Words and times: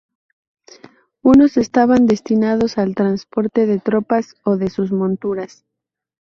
Unos 1.21 1.57
estaban 1.57 2.07
destinados 2.07 2.79
al 2.79 2.95
transporte 2.95 3.67
de 3.67 3.79
tropas 3.79 4.33
o 4.43 4.57
de 4.57 4.71
sus 4.71 4.91
monturas. 4.91 5.63